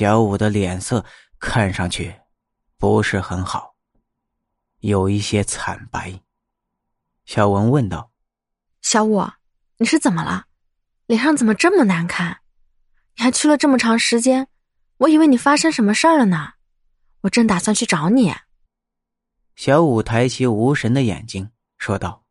[0.00, 1.04] 小五的脸色
[1.38, 2.18] 看上去
[2.78, 3.74] 不是很好，
[4.78, 6.18] 有一些惨白。
[7.26, 8.10] 小文问道
[8.80, 9.22] ：“小五，
[9.76, 10.46] 你是怎么了？
[11.04, 12.40] 脸上怎么这么难看？
[13.14, 14.48] 你还去了这么长时间，
[14.96, 16.54] 我以为你发生什么事儿了呢。
[17.20, 18.34] 我正打算去找你。”
[19.54, 22.24] 小五抬起无神的眼睛说道：“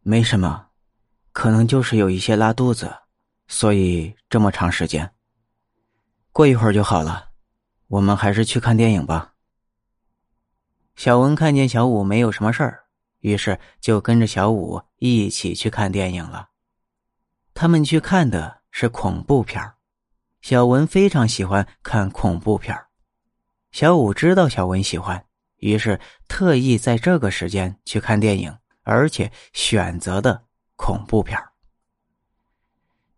[0.00, 0.68] 没什么，
[1.32, 2.90] 可能就是有一些拉肚子，
[3.46, 5.12] 所以这么长时间。”
[6.38, 7.30] 过一会儿就好了，
[7.88, 9.34] 我们还是去看电影吧。
[10.94, 12.84] 小文看见小五没有什么事儿，
[13.18, 16.50] 于是就跟着小五一起去看电影了。
[17.54, 19.72] 他们去看的是恐怖片
[20.40, 22.84] 小文非常喜欢看恐怖片
[23.72, 25.26] 小五知道小文喜欢，
[25.56, 30.44] 于是特意在这个时间去看电影，而且选择的
[30.76, 31.36] 恐怖片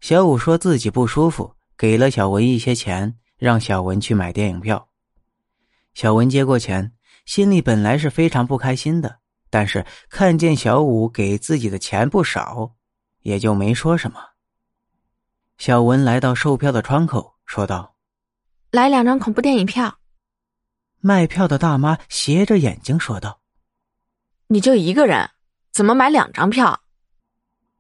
[0.00, 1.55] 小五说自己不舒服。
[1.80, 4.91] 给了小文一些钱，让小文去买电影票。
[5.95, 6.92] 小文接过钱，
[7.25, 12.75] 心里本来是非常不开心的，但是看见小五给自己的钱不少，
[13.20, 14.20] 也就没说什么。
[15.56, 17.97] 小文来到售票的窗口，说道
[18.70, 20.00] ：“来两张恐怖电影票。”
[21.00, 23.41] 卖票的大妈斜着眼睛说道
[24.48, 25.31] ：“你就一个人，
[25.72, 26.83] 怎么买两张票？”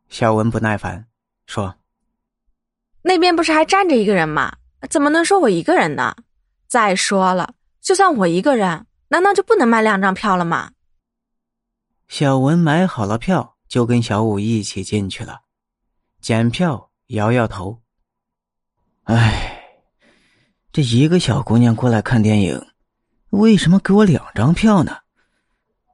[0.08, 1.06] 小文不耐烦
[1.44, 1.79] 说。
[3.02, 4.56] 那边不是还站着一个人吗？
[4.88, 6.16] 怎么能说我一个人呢？
[6.66, 10.70] 再说了，就算我一个人，难道就不能买两张票了吗？
[12.08, 15.40] 小文买好了票，就跟小五一起进去了。
[16.20, 17.82] 检票，摇摇头。
[19.04, 19.62] 哎，
[20.72, 22.66] 这一个小姑娘过来看电影，
[23.30, 24.96] 为什么给我两张票呢？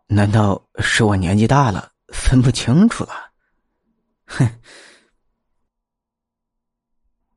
[0.07, 3.31] 难道是我年纪大了，分不清楚了？
[4.27, 4.49] 哼。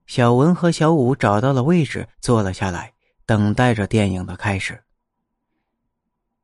[0.10, 2.96] 小文和小五找到了位置，坐了下来，
[3.28, 4.84] 等待着电影的开始。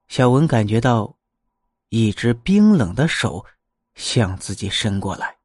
[0.07, 1.17] 小文感觉到
[1.89, 3.43] 一只冰冷的手
[3.95, 5.37] 向自己伸过来，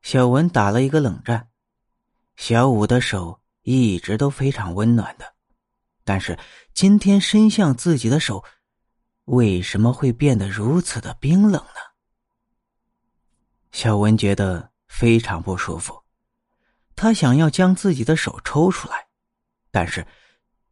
[0.00, 1.50] 小文打了一个冷战。
[2.34, 5.34] 小五的手一直都非常温暖的，
[6.02, 6.38] 但是
[6.72, 8.42] 今天伸向自己的手，
[9.26, 11.80] 为什么会变得如此的冰冷呢？
[13.70, 16.02] 小文觉得非常不舒服。
[17.02, 19.06] 他想要将自己的手抽出来，
[19.70, 20.06] 但是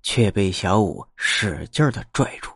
[0.03, 2.53] 却被小五使劲的拽住。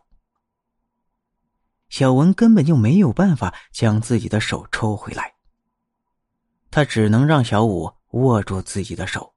[1.88, 5.37] 小文根本就没有办法将自己的手抽回来，
[6.71, 9.34] 他只能让小五握住自己的手。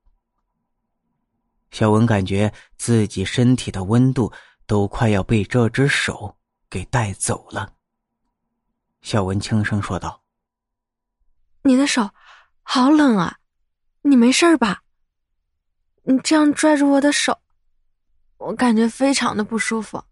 [1.71, 4.29] 小文感觉自己身体的温度
[4.67, 6.35] 都快要被这只手
[6.69, 7.73] 给带走了。
[9.01, 10.21] 小文轻声说道
[11.63, 12.09] ：“你的手
[12.63, 13.37] 好冷啊。”
[14.07, 14.83] 你没事吧？
[16.03, 17.39] 你这样拽着我的手，
[18.37, 20.03] 我感觉非常的不舒服。